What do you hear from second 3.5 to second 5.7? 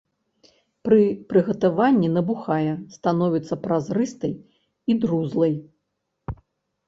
празрыстай і друзлай.